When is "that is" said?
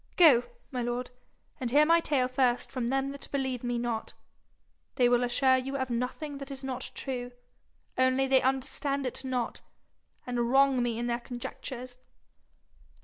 6.39-6.63